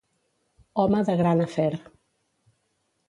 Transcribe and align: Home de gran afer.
Home 0.83 1.03
de 1.09 1.15
gran 1.21 1.43
afer. 1.45 1.71